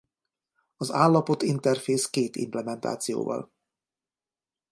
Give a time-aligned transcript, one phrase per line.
[0.77, 3.51] Az állapot interfész két implementációval.